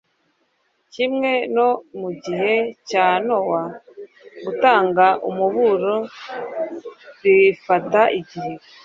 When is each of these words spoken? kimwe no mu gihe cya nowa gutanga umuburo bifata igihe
kimwe 0.93 1.31
no 1.55 1.69
mu 1.99 2.09
gihe 2.23 2.53
cya 2.89 3.07
nowa 3.25 3.63
gutanga 4.45 5.05
umuburo 5.29 5.95
bifata 7.21 8.01
igihe 8.19 8.51